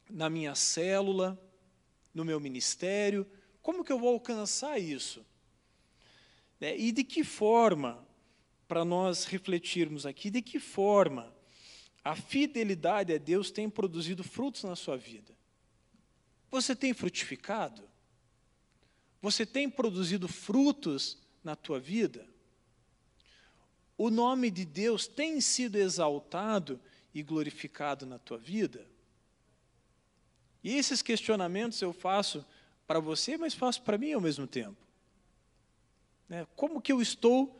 [0.09, 1.39] na minha célula,
[2.13, 3.25] no meu ministério?
[3.61, 5.25] Como que eu vou alcançar isso?
[6.63, 8.05] É, e de que forma,
[8.67, 11.33] para nós refletirmos aqui, de que forma
[12.03, 15.33] a fidelidade a Deus tem produzido frutos na sua vida?
[16.49, 17.83] Você tem frutificado?
[19.21, 22.27] Você tem produzido frutos na tua vida?
[23.97, 26.79] o nome de Deus tem sido exaltado
[27.13, 28.85] e glorificado na tua vida?
[30.63, 32.45] E esses questionamentos eu faço
[32.87, 34.77] para você, mas faço para mim ao mesmo tempo.
[36.27, 36.47] Né?
[36.55, 37.59] Como que eu estou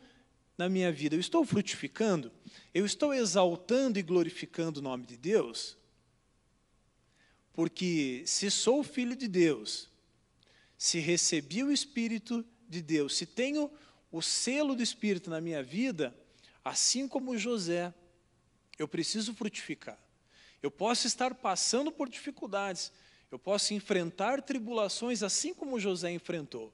[0.56, 1.14] na minha vida?
[1.14, 2.32] Eu estou frutificando?
[2.72, 5.76] Eu estou exaltando e glorificando o nome de Deus?
[7.52, 9.88] Porque se sou filho de Deus,
[10.76, 13.70] se recebi o Espírito de Deus, se tenho
[14.10, 16.14] o selo do Espírito na minha vida,
[16.64, 17.92] Assim como José,
[18.78, 19.98] eu preciso frutificar.
[20.62, 22.90] Eu posso estar passando por dificuldades,
[23.30, 26.72] eu posso enfrentar tribulações assim como José enfrentou,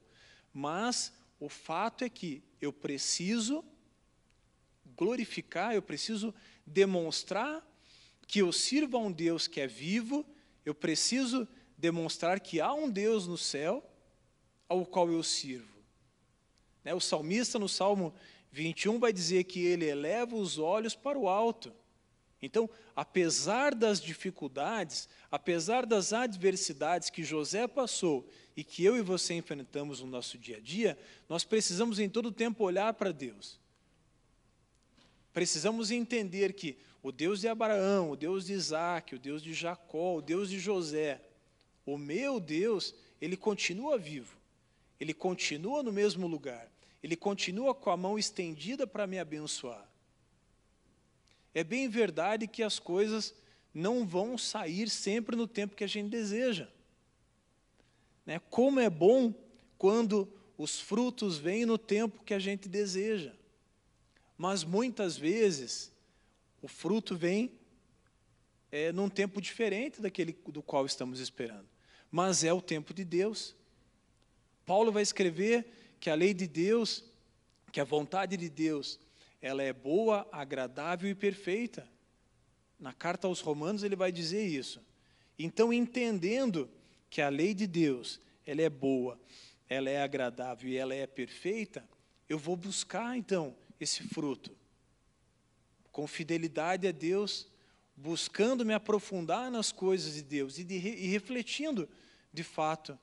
[0.53, 1.11] mas
[1.41, 3.65] o fato é que eu preciso
[4.95, 6.31] glorificar, eu preciso
[6.67, 7.67] demonstrar
[8.27, 10.23] que eu sirvo a um Deus que é vivo,
[10.63, 13.83] eu preciso demonstrar que há um Deus no céu
[14.69, 15.81] ao qual eu sirvo.
[16.83, 18.13] Né, o salmista, no Salmo
[18.51, 21.73] 21, vai dizer que ele eleva os olhos para o alto.
[22.41, 28.27] Então, apesar das dificuldades, apesar das adversidades que José passou
[28.57, 30.97] e que eu e você enfrentamos no nosso dia a dia,
[31.29, 33.59] nós precisamos em todo tempo olhar para Deus.
[35.31, 40.15] Precisamos entender que o Deus de Abraão, o Deus de Isaac, o Deus de Jacó,
[40.15, 41.21] o Deus de José,
[41.85, 44.35] o meu Deus, ele continua vivo,
[44.99, 46.71] ele continua no mesmo lugar,
[47.01, 49.90] ele continua com a mão estendida para me abençoar.
[51.53, 53.33] É bem verdade que as coisas
[53.73, 56.67] não vão sair sempre no tempo que a gente deseja.
[58.25, 58.39] Né?
[58.49, 59.33] Como é bom
[59.77, 63.33] quando os frutos vêm no tempo que a gente deseja.
[64.37, 65.91] Mas muitas vezes
[66.61, 67.51] o fruto vem
[68.71, 71.67] é, num tempo diferente daquele do qual estamos esperando.
[72.09, 73.55] Mas é o tempo de Deus.
[74.65, 75.65] Paulo vai escrever
[75.99, 77.03] que a lei de Deus,
[77.71, 78.99] que a vontade de Deus,
[79.41, 81.87] ela é boa, agradável e perfeita.
[82.79, 84.81] Na carta aos Romanos ele vai dizer isso.
[85.37, 86.69] Então, entendendo
[87.09, 89.19] que a lei de Deus, ela é boa,
[89.67, 91.87] ela é agradável e ela é perfeita,
[92.29, 94.55] eu vou buscar então esse fruto.
[95.91, 97.47] Com fidelidade a Deus,
[97.95, 101.89] buscando me aprofundar nas coisas de Deus e, de, e refletindo,
[102.31, 102.97] de fato,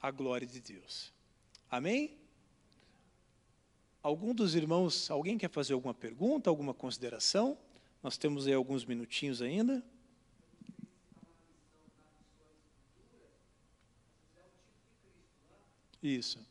[0.00, 1.12] a glória de Deus.
[1.70, 2.18] Amém?
[4.02, 7.56] Algum dos irmãos, alguém quer fazer alguma pergunta, alguma consideração?
[8.02, 9.80] Nós temos aí alguns minutinhos ainda.
[16.02, 16.44] Isso.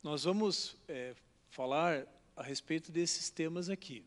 [0.00, 1.16] Nós vamos é,
[1.50, 4.04] falar a respeito desses temas aqui.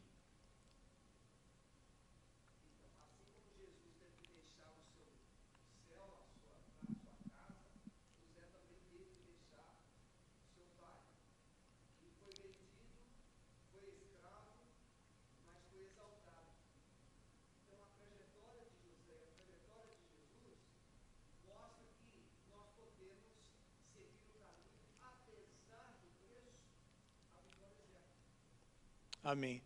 [29.23, 29.61] Amém.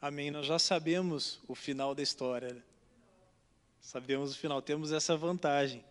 [0.00, 0.30] Amém.
[0.30, 2.54] Nós já sabemos o final da história.
[2.54, 2.62] Né?
[3.80, 5.84] Sabemos o final, temos essa vantagem.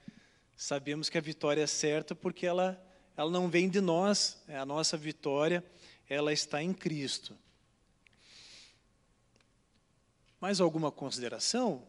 [0.56, 2.82] Sabemos que a vitória é certa porque ela,
[3.18, 5.62] ela não vem de nós, é a nossa vitória,
[6.08, 7.38] ela está em Cristo.
[10.40, 11.86] Mais alguma consideração?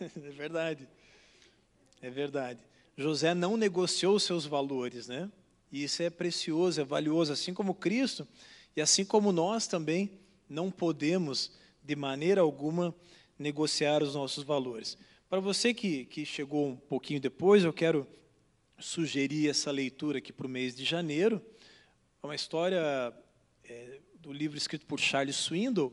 [0.16, 0.88] é verdade.
[2.00, 2.60] É verdade.
[2.96, 5.30] José não negociou seus valores, né?
[5.72, 8.26] E isso é precioso, é valioso, assim como Cristo
[8.76, 10.10] e assim como nós também
[10.48, 12.94] não podemos, de maneira alguma,
[13.38, 14.96] negociar os nossos valores.
[15.28, 18.06] Para você que, que chegou um pouquinho depois, eu quero
[18.78, 21.42] sugerir essa leitura aqui para o mês de janeiro.
[22.22, 23.12] É uma história
[23.64, 25.92] é, do livro escrito por Charles Swindoll.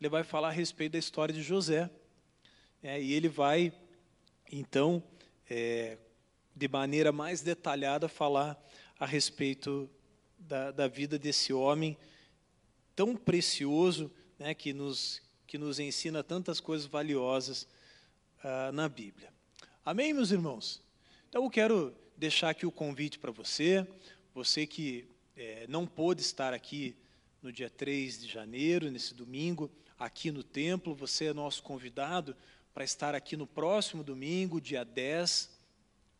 [0.00, 1.90] Ele vai falar a respeito da história de José.
[2.88, 3.72] É, e ele vai,
[4.52, 5.02] então,
[5.50, 5.98] é,
[6.54, 8.56] de maneira mais detalhada, falar
[8.96, 9.90] a respeito
[10.38, 11.98] da, da vida desse homem
[12.94, 14.08] tão precioso,
[14.38, 17.66] né, que, nos, que nos ensina tantas coisas valiosas
[18.44, 19.32] ah, na Bíblia.
[19.84, 20.80] Amém, meus irmãos?
[21.28, 23.84] Então, eu quero deixar aqui o convite para você,
[24.32, 26.94] você que é, não pôde estar aqui
[27.42, 29.68] no dia 3 de janeiro, nesse domingo,
[29.98, 32.36] aqui no templo, você é nosso convidado
[32.76, 35.48] para estar aqui no próximo domingo, dia 10.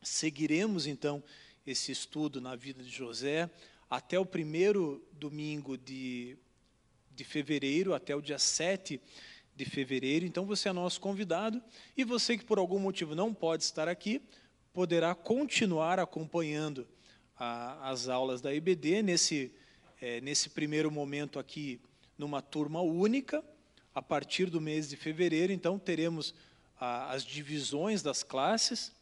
[0.00, 1.22] Seguiremos então
[1.66, 3.50] esse estudo na vida de José
[3.90, 6.34] até o primeiro domingo de,
[7.14, 8.98] de fevereiro, até o dia 7
[9.54, 10.24] de fevereiro.
[10.24, 11.62] Então você é nosso convidado
[11.94, 14.22] e você que por algum motivo não pode estar aqui,
[14.72, 16.88] poderá continuar acompanhando
[17.38, 19.52] a, as aulas da IBD nesse,
[20.00, 21.78] é, nesse primeiro momento aqui
[22.16, 23.44] numa turma única.
[23.94, 26.34] A partir do mês de fevereiro, então, teremos
[26.78, 28.92] a, as divisões das classes,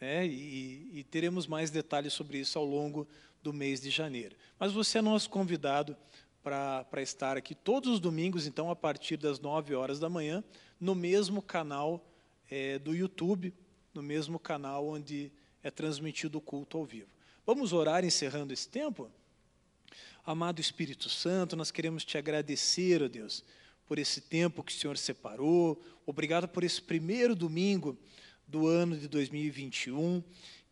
[0.00, 3.06] né, e, e teremos mais detalhes sobre isso ao longo
[3.42, 4.36] do mês de janeiro.
[4.58, 5.96] Mas você é nosso convidado
[6.42, 10.44] para estar aqui todos os domingos, então, a partir das 9 horas da manhã,
[10.78, 12.04] no mesmo canal
[12.50, 13.54] é, do YouTube,
[13.94, 17.08] no mesmo canal onde é transmitido o culto ao vivo.
[17.46, 19.10] Vamos orar encerrando esse tempo?
[20.26, 23.44] Amado Espírito Santo, nós queremos te agradecer, ó Deus,
[23.86, 25.80] por esse tempo que o Senhor separou.
[26.06, 27.98] Obrigado por esse primeiro domingo
[28.46, 30.22] do ano de 2021.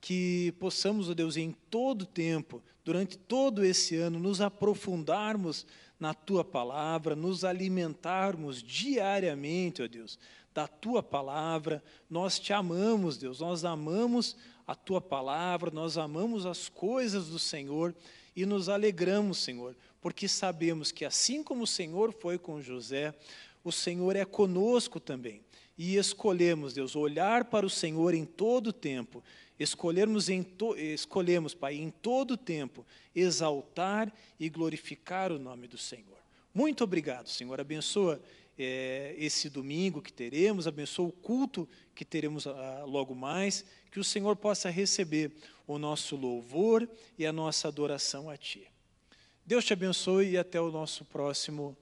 [0.01, 5.65] Que possamos, ó Deus, em todo tempo, durante todo esse ano, nos aprofundarmos
[5.99, 10.19] na tua palavra, nos alimentarmos diariamente, ó Deus,
[10.53, 11.83] da tua palavra.
[12.11, 14.37] Nós te amamos, Deus, nós amamos
[14.67, 17.95] a tua palavra, nós amamos as coisas do Senhor
[18.35, 23.15] e nos alegramos, Senhor, porque sabemos que assim como o Senhor foi com José,
[23.63, 25.43] o Senhor é conosco também.
[25.77, 29.23] E escolhemos, Deus, olhar para o Senhor em todo tempo,
[29.59, 36.19] escolhermos em to, escolhemos, Pai, em todo tempo, exaltar e glorificar o nome do Senhor.
[36.55, 37.61] Muito obrigado, Senhor.
[37.61, 38.21] Abençoa
[38.59, 44.05] é, esse domingo que teremos, abençoa o culto que teremos ah, logo mais, que o
[44.05, 45.33] Senhor possa receber
[45.67, 46.89] o nosso louvor
[47.19, 48.67] e a nossa adoração a Ti.
[49.45, 51.77] Deus te abençoe e até o nosso próximo,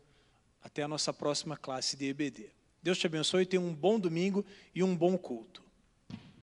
[0.62, 2.50] até a nossa próxima classe de EBD.
[2.82, 5.62] Deus te abençoe e tenha um bom domingo e um bom culto.